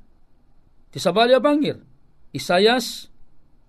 Ti 0.94 1.01
sabali 1.01 1.34
bangir, 1.42 1.82
Isayas 2.30 3.10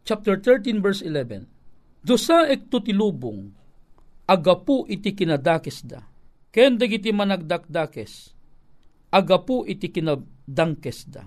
chapter 0.05 0.37
13 0.37 0.85
verse 0.85 1.01
11. 1.01 1.49
Dusa 2.05 2.45
ekto 2.53 2.85
ti 2.85 2.93
lubong, 2.93 3.49
agapu 4.29 4.85
iti 4.91 5.17
kinadakes 5.17 5.89
da. 5.89 6.05
Ken 6.53 6.77
dagiti 6.77 7.09
managdakdakes, 7.17 8.37
agapu 9.09 9.65
iti 9.65 9.89
kinadangkes 9.89 11.09
da. 11.09 11.25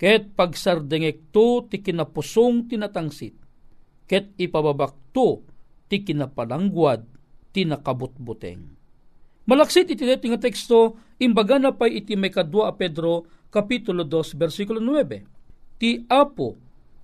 Ket 0.00 0.32
pagsardengek 0.34 1.30
to 1.30 1.68
ti 1.68 1.84
kinapusong 1.84 2.66
tinatangsit, 2.66 3.36
ket 4.08 4.32
ipababakto 4.40 5.44
ti 5.86 6.00
kinapalangguad 6.00 7.04
ti 7.52 7.68
nakabutbuteng. 7.68 8.79
Malaksit 9.50 9.90
iti 9.90 10.06
nga 10.06 10.38
teksto, 10.38 10.94
imbaga 11.18 11.58
na 11.58 11.74
pa 11.74 11.90
iti 11.90 12.14
may 12.14 12.30
kadwa 12.30 12.70
a 12.70 12.72
Pedro, 12.78 13.26
Kapitulo 13.50 14.06
2, 14.06 14.38
versikulo 14.38 14.78
9. 14.78 15.82
Ti 15.82 16.06
Apo, 16.06 16.54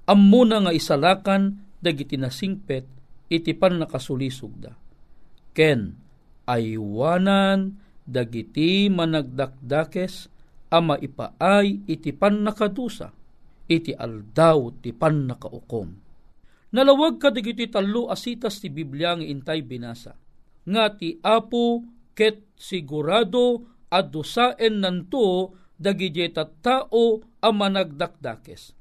ammuna 0.07 0.63
nga 0.63 0.71
isalakan, 0.71 1.75
dagiti 1.83 2.15
nasingpet, 2.15 2.87
iti 3.27 3.51
pan 3.51 3.83
nakasulisog 3.83 4.63
da. 4.63 4.79
Ken, 5.59 5.99
aywanan, 6.47 7.83
dagiti 8.07 8.87
managdakdakes, 8.95 10.31
ama 10.71 10.95
ipaay 11.03 11.91
iti 11.91 12.15
pan 12.15 12.47
nakadusa, 12.47 13.11
iti 13.67 13.91
aldaw 13.91 14.71
ti 14.79 14.95
pan 14.95 15.27
nakaukom. 15.27 15.99
Nalawag 16.71 17.19
ka 17.19 17.35
dagiti 17.35 17.67
talo 17.67 18.07
asitas 18.07 18.63
ti 18.63 18.71
Biblia 18.71 19.19
nga 19.19 19.27
intay 19.27 19.67
binasa 19.67 20.15
nga 20.67 20.91
ti 20.91 21.15
apo 21.23 21.87
ket 22.17 22.41
sigurado 22.57 23.69
adusaen 23.93 24.81
nanto 24.81 25.53
dagiti 25.77 26.33
tao 26.33 27.21
a 27.45 27.49
managdakdakes. 27.53 28.73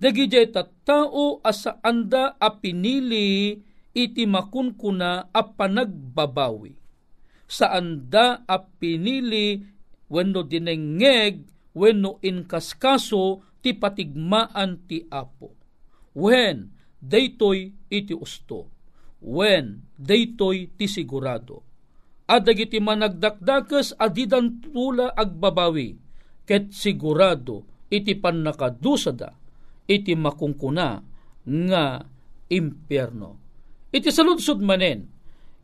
Dagiti 0.00 0.48
tao 0.82 1.38
asa 1.44 1.78
anda 1.84 2.34
a 2.40 2.48
pinili 2.58 3.60
iti 3.92 4.24
makunkuna 4.24 5.28
a 5.30 5.42
panagbabawi. 5.44 6.72
Sa 7.46 7.68
anda 7.76 8.42
a 8.48 8.56
pinili 8.58 9.60
wenno 10.08 10.40
dinengeg 10.42 11.44
wenno 11.76 12.16
inkaskaso 12.24 13.44
ti 13.60 13.76
patigmaan 13.76 14.88
ti 14.88 15.04
apo. 15.12 15.52
When 16.16 16.72
daytoy 16.98 17.92
iti 17.92 18.16
usto 18.16 18.72
when 19.22 19.86
daytoy 19.94 20.74
ti 20.74 20.90
sigurado. 20.90 21.71
At 22.32 22.48
dagiti 22.48 22.80
managdakdakas 22.80 23.92
adidan 24.00 24.64
tula 24.64 25.12
agbabawi, 25.12 26.00
ket 26.48 26.72
sigurado 26.72 27.68
iti 27.92 28.16
pannakadusada, 28.16 29.36
iti 29.84 30.16
makungkuna 30.16 30.88
nga 31.44 31.84
impyerno. 32.48 33.30
Iti 33.92 34.08
saludsod 34.08 34.64
manen, 34.64 35.12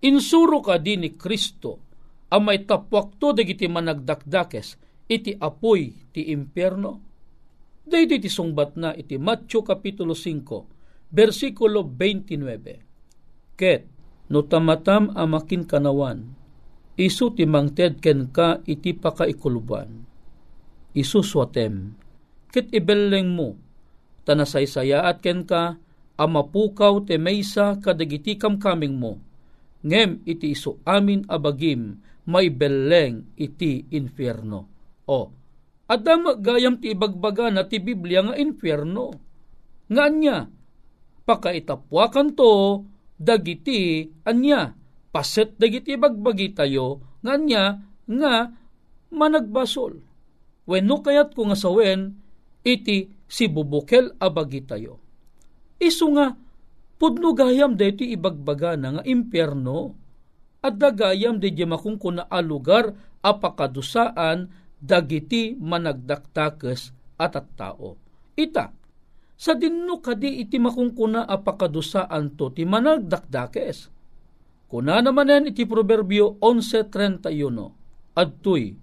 insuro 0.05 0.61
ka 0.61 0.77
di 0.77 1.01
ni 1.01 1.17
Kristo, 1.17 1.81
ang 2.29 2.45
may 2.45 2.69
tapwakto 2.69 3.33
dagiti 3.33 3.65
managdakdakes, 3.65 4.77
iti 5.09 5.33
apoy 5.41 6.13
ti 6.13 6.29
impyerno. 6.29 6.93
Dahito 7.89 8.13
iti 8.13 8.29
sungbat 8.29 8.77
na 8.77 8.93
iti 8.93 9.17
Matthew 9.17 9.65
Kapitulo 9.65 10.13
5, 10.13 11.17
versikulo 11.17 11.81
29 11.81 13.57
Ket, 13.57 13.83
no 14.29 14.45
tamatam 14.45 15.09
amakin 15.17 15.65
kanawan, 15.65 16.37
isu 16.99 17.39
timangted 17.39 18.03
ken 18.03 18.29
ka 18.35 18.59
iti 18.67 18.91
pakaikuluban. 18.91 20.03
Isu 20.99 21.23
swatem, 21.23 21.95
ket 22.51 22.75
ibelleng 22.75 23.31
mo, 23.31 23.55
tanasaysayaat 24.27 25.23
ken 25.23 25.47
ka, 25.47 25.79
amapukaw 26.19 27.07
te 27.07 27.15
maysa 27.15 27.79
kadagiti 27.79 28.35
kamkaming 28.35 28.99
mo, 28.99 29.23
ngem 29.87 30.27
iti 30.27 30.51
isu 30.51 30.83
amin 30.83 31.23
abagim, 31.31 32.03
may 32.27 32.51
belleng 32.51 33.31
iti 33.39 33.87
infierno. 33.95 34.67
O, 35.07 35.31
adam 35.87 36.35
gayam 36.43 36.83
ti 36.83 36.93
ibagbaga 36.93 37.49
na 37.49 37.65
ti 37.65 37.79
Biblia 37.79 38.27
nga 38.27 38.35
infierno. 38.35 39.15
Nga 39.89 40.03
anya, 40.05 40.37
pakaitapwakan 41.25 42.37
to, 42.37 42.85
dagiti 43.17 44.11
anya 44.29 44.78
paset 45.19 45.59
dagiti 45.59 45.99
bagbagi 45.99 46.55
tayo 46.55 47.03
nga 47.27 47.35
anya 47.35 47.83
nga 48.07 48.55
managbasol. 49.11 49.99
Wenno 50.63 51.03
kayat 51.03 51.35
ko 51.35 51.51
nga 51.51 51.59
sawen 51.59 52.15
iti 52.63 53.11
si 53.27 53.51
bubukel 53.51 54.15
abagi 54.23 54.63
tayo. 54.63 55.03
Isu 55.83 56.15
nga 56.15 56.39
pudno 57.03 57.35
gayam 57.35 57.75
deti 57.75 58.15
ibagbaga 58.15 58.79
na 58.79 58.95
nga 58.95 59.03
impyerno 59.03 59.99
at 60.63 60.79
dagayam 60.79 61.43
di 61.43 61.51
makung 61.67 61.99
kuna 61.99 62.31
a 62.31 62.39
lugar 62.39 62.95
apakadusaan 63.19 64.55
dagiti 64.79 65.59
managdaktakes 65.59 66.95
at 67.19 67.35
at 67.35 67.47
tao. 67.59 67.99
Ita, 68.39 68.71
sa 69.35 69.59
dinno 69.59 69.99
kadi 69.99 70.47
iti 70.47 70.63
makungkuna 70.63 71.27
apakadusaan 71.27 72.39
to 72.39 72.55
ti 72.55 72.63
managdakdakes. 72.63 73.98
Kuna 74.69 75.01
naman 75.01 75.33
yan 75.33 75.49
iti 75.49 75.65
Proverbio 75.65 76.37
11.31 76.45 77.33
Adtoy, 78.13 78.77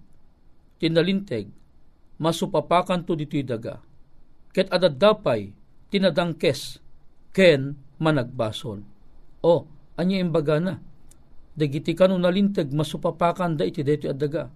tinalinteg, 0.82 1.45
masupapakan 2.17 3.06
to 3.06 3.13
dito'y 3.13 3.45
daga. 3.45 3.84
Ket 4.50 4.71
adadapay, 4.74 5.54
tinadangkes, 5.93 6.82
ken 7.36 7.78
managbasol. 8.02 8.82
O, 9.45 9.67
anya 10.00 10.17
imbaga 10.24 10.58
na. 10.58 10.82
Dagiti 11.54 11.93
kanu 11.93 12.17
nalinteg, 12.17 12.71
masupapakan 12.74 13.60
da 13.60 13.67
iti 13.67 13.86
dito 13.86 14.10
adaga. 14.10 14.50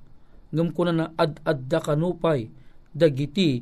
Ngam 0.50 0.74
kuna 0.74 0.92
na 0.96 1.06
ad-adda 1.14 1.78
kanupay, 1.84 2.50
dagiti 2.90 3.62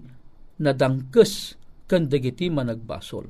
nadangkes 0.61 1.59
kan 1.89 2.07
dagiti 2.07 2.47
managbasol. 2.47 3.27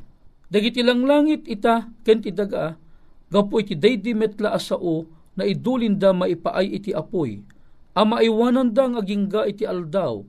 Dagiti 0.52 0.86
lang 0.86 1.10
langit 1.10 1.50
ita 1.50 1.90
ken 2.06 2.22
ti 2.22 2.30
daga 2.36 2.78
gapo 3.32 3.60
iti 3.60 3.76
daydi 3.76 4.12
metla 4.16 4.56
asao 4.56 5.06
na 5.38 5.44
idulin 5.46 6.00
da 6.00 6.16
maipaay 6.16 6.68
iti 6.78 6.92
apoy. 6.96 7.44
Ama 7.98 8.22
iwanan 8.22 8.74
da 8.74 8.90
nga 8.90 9.02
agingga 9.02 9.42
iti 9.50 9.66
aldaw 9.66 10.22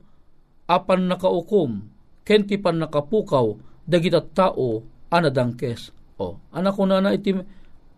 apan 0.68 1.08
nakaukom 1.08 1.84
ken 2.24 2.44
ti 2.44 2.60
pan 2.60 2.76
nakapukaw 2.80 3.56
dagita 3.88 4.20
tao 4.36 4.84
anadangkes. 5.08 5.92
O, 6.20 6.36
anak 6.52 6.76
ko 6.76 6.84
na 6.84 7.00
na 7.00 7.16
iti 7.16 7.32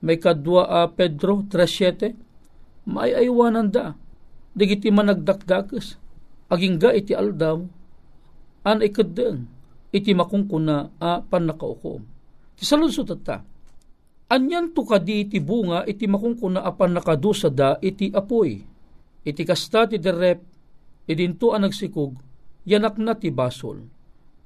may 0.04 0.16
kadwa 0.20 0.68
uh, 0.68 0.88
Pedro 0.92 1.42
3.7 1.48 2.14
may 2.88 3.10
aywanan 3.12 3.68
da 3.72 3.96
dagiti 4.54 4.88
managdakdakes 4.92 5.96
agingga 6.50 6.94
iti 6.94 7.14
aldaw 7.16 7.62
an 8.66 8.78
ikadeng 8.84 9.48
iti 9.90 10.14
makungkuna 10.14 10.94
a 11.02 11.20
panakaukom. 11.26 12.06
Ti 12.54 12.62
saludsot 12.62 13.10
ta, 13.26 13.42
anyan 14.30 14.70
to 14.70 14.86
kadi 14.86 15.26
iti 15.26 15.42
bunga 15.42 15.82
iti 15.84 16.06
makungkuna 16.06 16.62
a 16.62 16.70
panakadusada 16.70 17.82
iti 17.82 18.14
apoy. 18.14 18.62
Iti 19.20 19.42
kasta 19.44 19.84
ti 19.90 20.00
derep, 20.00 20.40
idinto 21.04 21.52
ang 21.52 21.68
nagsikog, 21.68 22.16
yanak 22.64 22.96
na 22.96 23.18
ti 23.18 23.28
basol. 23.28 23.84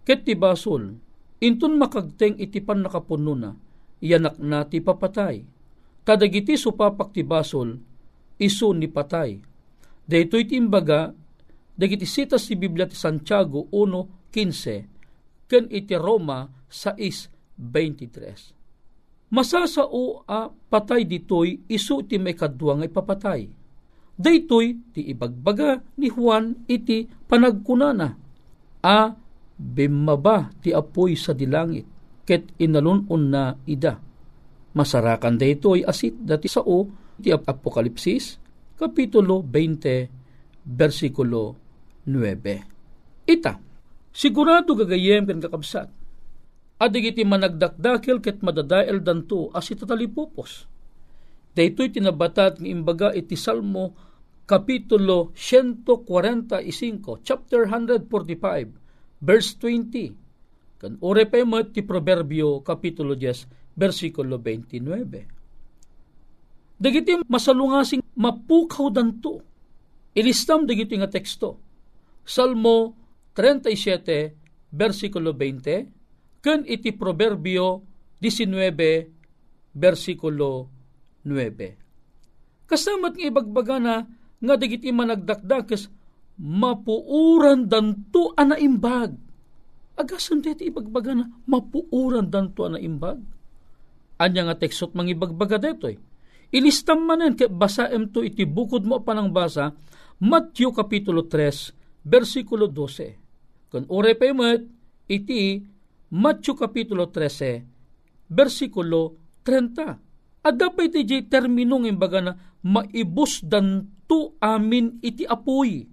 Ket 0.02 0.26
ti 0.26 0.34
basol, 0.34 0.90
intun 1.38 1.78
makagteng 1.78 2.40
itipan 2.42 2.82
nakapuno 2.82 3.38
na, 3.38 3.54
yanak 4.02 4.34
na 4.42 4.66
ti 4.66 4.82
papatay. 4.82 5.46
Kadagiti 6.04 6.58
supapak 6.58 7.14
ti 7.14 7.22
basol, 7.22 7.78
iso 8.40 8.74
ni 8.74 8.90
patay. 8.90 9.38
Daytoy 10.04 10.44
ti 10.44 10.58
imbaga, 10.58 11.14
dagiti 11.78 12.04
sitas 12.04 12.50
ti 12.50 12.58
Biblia 12.58 12.90
ti 12.90 12.98
Santiago 12.98 13.70
1.15, 13.72 15.48
ken 15.48 15.64
iti 15.70 15.94
Roma 15.94 16.44
6.23. 16.68 18.63
Masasao 19.32 20.26
a 20.28 20.48
patay 20.48 21.08
ditoy 21.08 21.64
isu 21.70 22.04
ti 22.04 22.20
may 22.20 22.36
kadwa 22.36 22.80
nga 22.80 22.86
ipapatay. 22.88 23.42
Daytoy 24.14 24.94
ti 24.94 25.10
ibagbaga 25.10 25.82
ni 25.98 26.06
Juan 26.12 26.68
iti 26.70 27.08
panagkunana. 27.08 28.08
A 28.84 28.98
bimaba 29.56 30.52
ti 30.60 30.70
apoy 30.70 31.16
sa 31.16 31.32
dilangit 31.34 31.86
ket 32.24 32.52
inalunon 32.60 33.22
na 33.26 33.56
ida. 33.64 33.98
Masarakan 34.74 35.38
daytoy 35.38 35.86
asit 35.86 36.18
dati 36.18 36.50
sao 36.50 36.88
ti 37.18 37.30
Apokalipsis 37.30 38.38
kapitulo 38.74 39.42
20 39.46 40.66
versikulo 40.66 41.54
9. 42.06 43.24
Ita, 43.24 43.56
sigurado 44.12 44.76
gagayem 44.76 45.24
ken 45.24 45.40
kakabsat. 45.40 46.03
Adig 46.74 47.14
iti 47.14 47.22
managdakdakil 47.22 48.18
ket 48.18 48.42
madadael 48.42 48.98
danto 48.98 49.46
as 49.54 49.70
itatalipupos. 49.70 50.66
Daytoy 51.54 51.94
tinabatat 51.94 52.58
ng 52.58 52.66
imbaga 52.66 53.14
iti 53.14 53.38
Salmo 53.38 53.94
kapitulo 54.42 55.30
145, 55.38 57.22
chapter 57.22 57.70
145, 57.70 58.10
verse 59.22 59.54
20. 59.62 60.82
Kan 60.82 60.98
ore 60.98 61.30
pa 61.30 61.38
ti 61.70 61.86
Proverbio 61.86 62.58
kapitulo 62.66 63.14
10, 63.14 63.78
versikulo 63.78 64.42
29. 64.42 66.74
Dagiti 66.74 67.22
masalungasing 67.30 68.02
mapukaw 68.18 68.90
danto. 68.90 69.38
Ilistam 70.10 70.66
dagiti 70.66 70.98
nga 70.98 71.06
teksto. 71.06 71.54
Salmo 72.26 72.98
37, 73.38 74.74
versikulo 74.74 75.30
20, 75.30 75.93
ken 76.44 76.68
iti 76.68 76.92
Proverbio 76.92 77.80
19, 78.20 79.80
versikulo 79.80 80.68
9. 81.24 82.68
Kasamat 82.68 83.16
nga 83.16 83.24
ibagbaga 83.24 83.76
na 83.80 84.04
nga 84.44 84.54
digiti 84.60 84.92
managdakdakes 84.92 85.88
mapuuran 86.36 87.64
danto 87.64 88.36
ana 88.36 88.60
imbag. 88.60 89.16
Agasan 89.96 90.44
deti 90.44 90.68
ibagbaga 90.68 91.16
na 91.16 91.24
mapuuran 91.48 92.28
danto 92.28 92.68
ana 92.68 92.76
imbag. 92.76 93.24
Anya 94.20 94.52
nga 94.52 94.56
tekstot 94.60 94.92
mangibagbaga 94.92 95.56
detoy. 95.56 95.96
Ilistam 96.54 97.08
manen 97.08 97.34
kay 97.34 97.48
basaem 97.50 98.12
to 98.12 98.20
iti 98.20 98.44
bukod 98.44 98.84
mo 98.84 99.00
panang 99.02 99.32
basa 99.32 99.74
Matthew 100.22 100.70
kapitulo 100.70 101.26
3 101.26 102.04
versikulo 102.04 102.70
12. 102.70 103.72
Kun 103.72 103.88
ore 103.90 104.14
pa 104.14 104.30
iti 105.10 105.73
Matthew 106.14 106.54
kapitulo 106.54 107.10
13 107.10 108.30
versikulo 108.30 109.18
30 109.42 110.14
Adapay 110.44 110.92
ti 110.92 111.08
jay 111.08 111.24
terminong 111.24 111.88
imbaga 111.88 112.20
na 112.20 112.36
maibus 112.60 113.40
danto 113.40 114.36
amin 114.44 115.00
iti 115.00 115.24
apoy. 115.24 115.88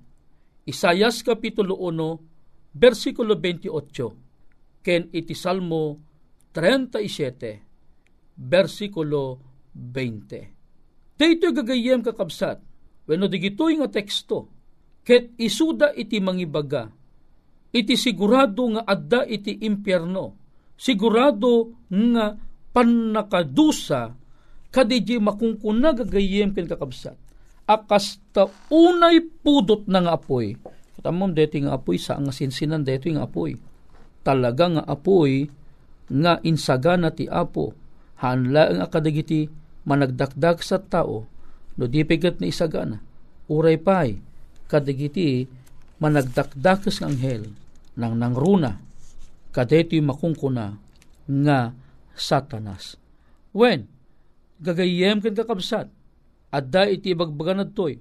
Isayas 0.68 1.24
Kapitulo 1.24 1.80
1, 1.80 2.76
versikulo 2.76 3.40
28, 3.40 4.84
ken 4.84 5.08
iti 5.16 5.32
Salmo 5.32 6.04
37, 6.52 8.44
versikulo 8.44 9.40
20. 9.72 11.16
Dito 11.16 11.48
gagayem 11.56 12.04
kakabsat, 12.04 12.60
wenno 13.08 13.32
digitoy 13.32 13.80
nga 13.80 13.88
teksto, 13.88 14.52
ket 15.08 15.32
isuda 15.40 15.96
iti 15.96 16.20
mangibaga, 16.20 16.92
iti 17.72 17.96
sigurado 17.96 18.68
nga 18.78 18.84
adda 18.84 19.24
iti 19.28 19.64
impyerno, 19.64 20.36
sigurado 20.76 21.76
nga 21.88 22.36
panakadusa 22.72 24.16
kadiji 24.72 25.20
makungkuna 25.20 25.92
gagayem 25.92 26.56
ken 26.56 26.68
kakabsat. 26.68 27.20
Akas 27.68 28.20
ta 28.36 28.48
unay 28.72 29.24
pudot 29.44 29.88
nga 29.88 30.16
apoy. 30.16 30.56
Katamom 31.00 31.32
deti 31.32 31.64
nga 31.64 31.80
apoy 31.80 32.00
sa 32.00 32.20
nga 32.20 32.32
sinsinan 32.36 32.84
deti 32.84 33.12
nga 33.12 33.28
apoy. 33.28 33.56
Talaga 34.24 34.68
nga 34.80 34.84
apoy 34.88 35.48
nga 36.12 36.40
insagana 36.44 37.12
ti 37.12 37.28
apo. 37.28 37.76
Hanla 38.20 38.76
ang 38.76 38.80
akadagiti 38.84 39.48
managdakdag 39.88 40.62
sa 40.62 40.78
tao 40.78 41.26
no 41.80 41.84
di 41.88 42.04
pigat 42.04 42.44
na 42.44 42.52
isagana. 42.52 43.00
Uray 43.48 43.80
pay 43.80 44.20
kadagiti 44.68 45.48
managdakdakas 46.02 47.00
ng 47.00 47.06
anghel 47.14 47.44
nang 47.94 48.18
nangruna 48.18 48.82
kadeti 49.54 50.02
makungkuna 50.02 50.74
nga 51.30 51.72
satanas. 52.18 52.98
When 53.54 53.88
gagayem 54.62 55.20
ken 55.20 55.34
kakabsat. 55.34 55.90
Adda 56.52 56.88
iti 56.92 57.18
bagbagan 57.18 57.66
adtoy. 57.66 57.98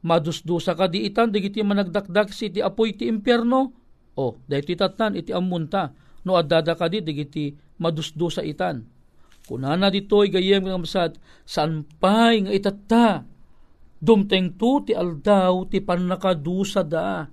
Madusdusa 0.00 0.72
ka 0.72 0.88
di 0.88 1.04
itan, 1.04 1.28
digiti 1.28 1.60
managdakdak 1.60 2.32
si 2.32 2.48
iti 2.48 2.64
apoy 2.64 2.96
iti 2.96 3.04
impyerno. 3.04 3.76
O, 4.16 4.40
dahiti 4.48 4.74
tatan 4.74 5.18
iti 5.18 5.30
amunta. 5.34 5.92
No 6.24 6.40
adada 6.40 6.72
ka 6.72 6.88
di, 6.88 7.04
digiti 7.04 7.52
madusdusa 7.82 8.40
itan. 8.40 8.86
Kunana 9.44 9.90
ditoy 9.92 10.32
gayem 10.32 10.64
kakabsat, 10.64 11.20
saan 11.44 11.84
pay 12.00 12.46
nga 12.46 12.52
itata. 12.54 13.06
Dumteng 14.00 14.56
tu 14.56 14.80
ti 14.80 14.96
aldaw 14.96 15.68
ti 15.68 15.84
panakadusa 15.84 16.80
da. 16.80 17.28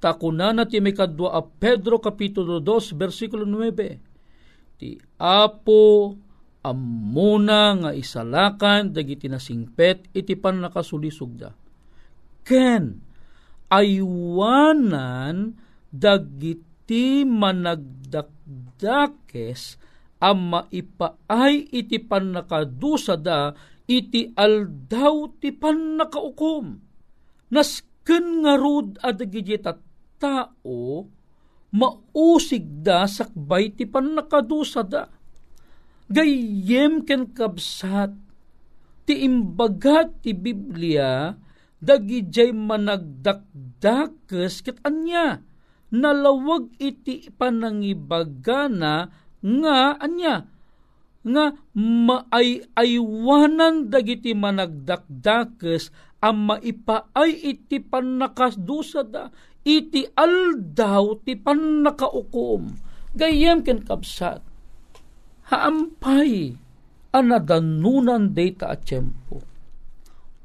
Takunana 0.00 0.64
ti 0.64 0.78
may 0.78 0.94
kadwa 0.94 1.34
a 1.34 1.42
Pedro 1.42 1.98
Kapitulo 1.98 2.62
2, 2.62 2.94
versikulo 2.94 3.42
9. 3.44 4.78
Ti 4.80 4.96
Apo 5.18 6.14
amuna 6.62 7.74
nga 7.76 7.92
isalakan 7.92 8.94
dagiti 8.94 9.28
nasingpet 9.28 10.08
iti 10.16 10.36
pan 10.38 10.60
nakasulisugda. 10.62 11.52
Ken 12.46 13.02
aywanan 13.68 15.58
dagiti 15.90 17.26
managdakdakes 17.26 19.90
amma 20.20 20.68
ipaay 20.68 21.72
iti 21.72 21.96
pan 21.98 22.36
nakadusada 22.36 23.56
iti 23.90 24.30
aldaw 24.38 25.34
ti 25.42 25.50
pan 25.50 25.98
nakaukom. 25.98 26.78
Nasken 27.50 28.46
nga 28.46 28.54
rud 28.54 29.02
adagiti 29.02 29.58
tao 30.20 31.10
mausig 31.74 32.86
da 32.86 33.10
sakbay 33.10 33.74
ti 33.74 33.90
pan 33.90 34.14
nakadusada 34.14 35.10
gayem 36.10 37.06
ken 37.06 37.30
kabsat 37.30 38.10
ti 39.06 39.14
imbagat 39.26 40.22
ti 40.22 40.34
Biblia 40.34 41.34
dagi 41.80 42.28
jay 42.28 42.52
managdakdakes 42.54 44.62
ket 44.62 44.78
anya. 44.86 45.42
Nalawag 45.90 46.70
iti 46.78 47.26
panangibagana 47.34 49.10
nga 49.42 49.98
anya 49.98 50.46
nga 51.20 51.52
maay-aywanan 51.76 53.92
dagiti 53.92 54.32
managdakdakes 54.32 55.92
ang 56.24 56.48
maipaay 56.48 57.32
iti 57.32 57.80
panakasdusa 57.80 59.04
da 59.04 59.28
iti 59.64 60.08
aldaw 60.16 61.20
ti 61.20 61.36
panakaukom 61.36 62.72
gayem 63.12 63.60
ken 63.60 63.84
kapsat 63.84 64.40
haampay 65.50 66.56
anadanunan 67.10 68.30
data 68.30 68.74
at 68.74 68.86
tiyempo. 68.86 69.42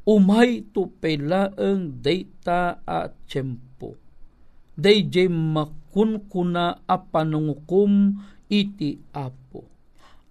Umay 0.06 0.70
to 0.70 0.90
pelaeng 1.02 2.02
data 2.02 2.82
at 2.86 3.14
tiyempo. 3.30 3.98
Dayjay 4.76 5.32
makunkuna 5.32 6.86
a 6.86 6.98
panungukum 7.00 8.20
iti 8.52 9.00
apo. 9.16 9.75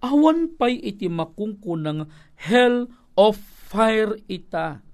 Awan 0.04 0.60
pay 0.60 0.76
iti 0.76 1.08
makungkunang 1.08 2.12
hell 2.36 2.92
of 3.16 3.40
fire 3.40 4.20
ita. 4.28 4.84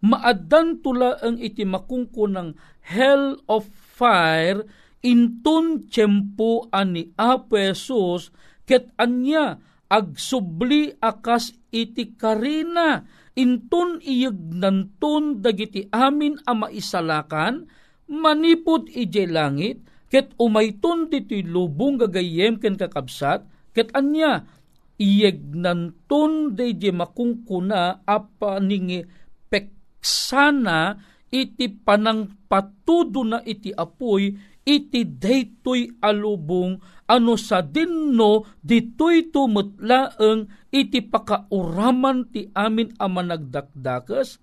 Maadan 0.00 0.80
tula 0.80 1.20
ang 1.20 1.36
iti 1.36 1.68
makungkunang 1.68 2.56
hell 2.88 3.36
of 3.52 3.68
fire 3.68 4.64
intun 5.04 5.84
tiyempo 5.92 6.72
ani 6.72 7.12
Apo 7.20 7.60
Jesus 7.60 8.32
ket 8.64 8.96
anya 8.96 9.60
agsubli 9.92 10.96
akas 11.04 11.52
iti 11.68 12.16
karina 12.16 13.04
intun 13.36 14.00
iyeg 14.00 14.56
nantun 14.56 15.44
dagiti 15.44 15.84
amin 15.92 16.40
a 16.48 16.56
maisalakan 16.56 17.68
manipod 18.06 18.86
ije 18.90 19.26
langit, 19.26 19.82
ket 20.06 20.32
umayton 20.38 21.10
dito'y 21.10 21.42
lubong 21.42 21.98
gagayem 21.98 22.62
ken 22.62 22.78
kakabsat, 22.78 23.42
ket 23.76 23.92
anya, 23.92 24.48
iyeg 24.96 25.52
nanton 25.52 26.56
deje 26.56 26.88
makungkuna 26.88 28.08
apa 28.08 28.56
ningi 28.64 29.04
peksana 29.52 30.96
iti 31.28 31.68
panang 31.68 32.48
patudo 32.48 33.20
na 33.20 33.38
iti 33.44 33.76
apoy 33.76 34.32
iti 34.64 35.04
daytoy 35.04 36.00
alubong 36.00 36.80
ano 37.06 37.34
sa 37.38 37.62
dinno 37.62 38.58
ditoy 38.58 39.30
tumutlaeng 39.30 40.72
iti 40.72 41.04
pakauraman 41.04 42.32
ti 42.32 42.50
amin 42.50 42.96
a 42.98 43.06
managdakdakas 43.06 44.42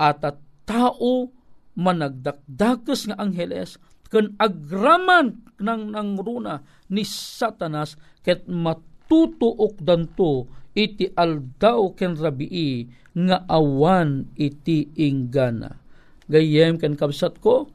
at 0.00 0.24
tao 0.66 1.30
managdakdakas 1.76 3.12
nga 3.12 3.16
angheles 3.20 3.78
ken 4.10 4.34
agraman 4.42 5.38
ng 5.62 5.94
nang 5.94 6.18
runa 6.18 6.60
ni 6.90 7.06
satanas 7.06 7.94
ket 8.26 8.44
matutuok 8.50 9.78
danto 9.78 10.50
iti 10.74 11.06
aldaw 11.14 11.94
ken 11.94 12.18
rabii 12.18 12.90
nga 13.14 13.46
awan 13.46 14.30
iti 14.38 14.90
inggana. 14.98 15.78
Gayem 16.30 16.78
ken 16.78 16.94
kabsat 16.94 17.38
ko 17.42 17.70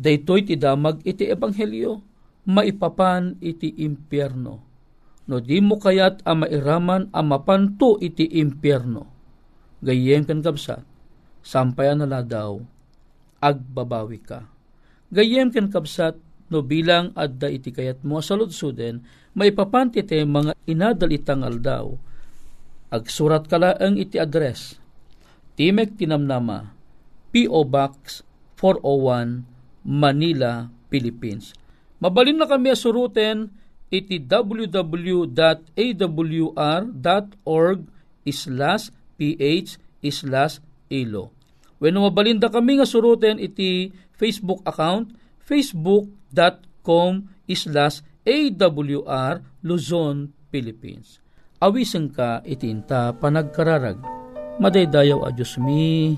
daytoy 0.00 0.44
ti 0.44 0.56
damag 0.56 1.04
iti 1.04 1.28
ebanghelyo 1.28 2.00
maipapan 2.48 3.36
iti 3.44 3.72
impyerno. 3.84 4.54
No 5.28 5.36
di 5.38 5.62
mo 5.62 5.78
kayat 5.78 6.26
a 6.26 6.32
mairaman 6.34 7.12
a 7.14 7.20
mapanto 7.22 8.00
iti 8.00 8.26
impyerno. 8.40 9.04
Gayem 9.84 10.24
ken 10.26 10.42
kabsat 10.44 10.82
sampayan 11.40 12.04
nala 12.04 12.24
daw 12.24 12.60
agbabawi 13.40 14.20
ka. 14.20 14.49
Gayem 15.10 15.50
ken 15.50 15.66
kabsat 15.66 16.14
no 16.50 16.62
bilang 16.62 17.10
adda 17.18 17.50
iti 17.50 17.70
kayat 17.74 18.02
mo 18.06 18.22
saludsuden, 18.22 19.02
maipapanti 19.34 20.02
te 20.06 20.22
mga 20.22 20.54
inadal 20.66 21.10
itang 21.10 21.42
aldaw. 21.42 21.90
Agsurat 22.90 23.46
kala 23.46 23.74
ang 23.78 23.98
iti 23.98 24.18
address. 24.18 24.78
Timek 25.54 25.94
Tinamnama, 25.94 26.74
P.O. 27.30 27.62
Box 27.66 28.26
401, 28.58 29.46
Manila, 29.86 30.66
Philippines. 30.90 31.54
Mabalin 32.02 32.42
na 32.42 32.50
kami 32.50 32.74
asuruten 32.74 33.50
iti 33.90 34.22
www.awr.org 34.22 35.38
islas 38.22 38.82
ph 39.18 39.70
islas 40.00 40.62
ilo 40.86 41.34
When 41.80 41.96
mabalinda 41.96 42.52
kami 42.52 42.76
nga 42.76 42.84
suruten 42.84 43.40
iti 43.40 43.88
Facebook 44.20 44.60
account, 44.68 45.16
facebook.com 45.40 47.24
islas 47.48 48.04
AWR 48.28 49.64
Luzon, 49.64 50.28
Philippines. 50.52 51.24
Awiseng 51.64 52.12
ka 52.12 52.44
itinta 52.44 53.16
panagkararag. 53.16 53.96
Madaydayaw 54.60 55.24
a 55.24 55.32
Diyos 55.32 55.56
mi, 55.56 56.12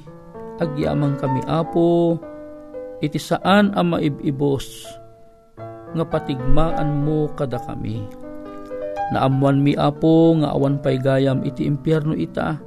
agyamang 0.59 1.15
kami 1.15 1.47
apo, 1.47 2.19
iti 2.99 3.23
saan 3.23 3.71
ang 3.79 3.95
maibibos, 3.95 4.83
nga 5.95 6.03
patigmaan 6.03 7.07
mo 7.07 7.31
kada 7.39 7.63
kami. 7.63 8.03
Naamuan 9.15 9.63
mi 9.63 9.79
apo, 9.79 10.35
nga 10.43 10.51
awan 10.59 10.83
pay 10.83 10.99
gayam 10.99 11.47
iti 11.47 11.71
impyerno 11.71 12.19
ita, 12.19 12.59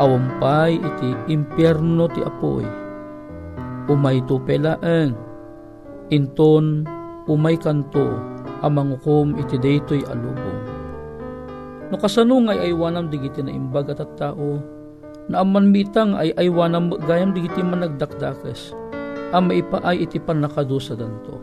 awampay 0.00 0.80
iti 0.80 1.08
impyerno 1.28 2.08
ti 2.08 2.24
apoy. 2.24 2.87
Umay 3.88 4.20
to 4.28 4.36
pelaeng, 4.44 5.16
inton 6.12 6.84
umay 7.24 7.56
kanto 7.56 8.20
amangukom 8.60 9.32
iti 9.40 9.56
daytoy 9.56 10.04
alubong. 10.08 10.60
No 11.88 11.96
kasano 11.96 12.36
ngay 12.44 12.68
aywanam 12.68 13.08
digiti 13.08 13.40
na 13.40 13.48
imbag 13.48 13.88
at 13.88 14.04
tao, 14.20 14.60
na 15.32 15.40
aman 15.40 15.72
mitang 15.72 16.12
ay 16.16 16.36
aywanam 16.36 16.92
gayam 17.08 17.32
digiti 17.32 17.64
man 17.64 17.80
nagdakdakes, 17.80 18.76
ang 19.32 19.48
maipaay 19.48 20.04
iti 20.04 20.20
panakadusa 20.20 20.92
danto. 20.92 21.40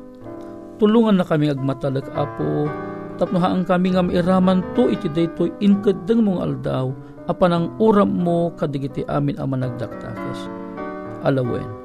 Tulungan 0.77 1.17
na 1.17 1.25
kami 1.25 1.49
agmatalag 1.49 2.05
apo, 2.13 2.69
tapnohaan 3.17 3.65
kami 3.65 3.97
nga 3.97 4.05
mairaman 4.05 4.62
to 4.77 4.86
iti 4.91 5.10
daytoy 5.10 5.49
inkadeng 5.65 6.21
mong 6.21 6.45
aldaw, 6.45 6.93
apan 7.25 7.58
ang 7.58 7.65
uram 7.81 8.10
mo 8.12 8.53
kadigiti 8.53 9.01
amin 9.10 9.39
ang 9.41 9.55
managdaktakes. 9.55 10.45
Alawen, 11.25 11.85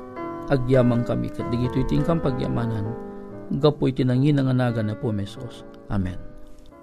agyamang 0.51 1.07
kami 1.07 1.31
kadigito 1.31 1.81
itingkang 1.81 2.19
pagyamanan, 2.19 2.91
gapoy 3.63 3.95
tinangin 3.95 4.43
ang 4.43 4.51
anagan 4.51 4.91
na 4.91 4.99
po 4.99 5.15
mesos. 5.15 5.63
Amen. 5.89 6.19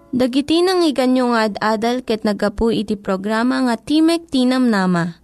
Dagiti 0.07 0.63
nang 0.63 0.87
iganyo 0.87 1.35
nga 1.35 1.51
ad-adal 1.51 1.99
ket 1.99 2.23
nagapu 2.23 2.71
iti 2.71 2.95
programa 2.95 3.67
nga 3.67 3.75
Timek 3.75 4.31
Tinam 4.31 4.71
Nama. 4.71 5.19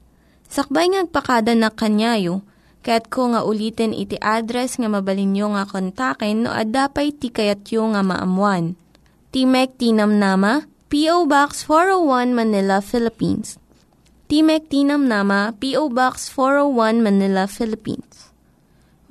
Sakbay 0.51 0.91
ngagpakada 0.91 1.55
na 1.55 1.71
kanyayo, 1.71 2.43
ket 2.83 3.07
ko 3.07 3.31
nga 3.31 3.47
ulitin 3.47 3.95
iti 3.95 4.19
address 4.19 4.75
nga 4.75 4.91
mabalinyo 4.91 5.55
nga 5.55 5.63
kontaken 5.63 6.43
no 6.43 6.51
ad-dapay 6.51 7.15
tikayatyo 7.15 7.95
nga 7.95 8.03
maamuan. 8.03 8.75
Timek 9.31 9.79
Tinam 9.79 10.19
Nama, 10.19 10.67
P.O. 10.91 11.25
Box 11.31 11.63
401 11.65 12.35
Manila, 12.35 12.83
Philippines. 12.83 13.57
Timek 14.27 14.67
Tinam 14.67 15.07
Nama, 15.07 15.55
P.O. 15.57 15.89
Box 15.89 16.27
401 16.29 17.01
Manila, 17.01 17.47
Philippines. 17.49 18.32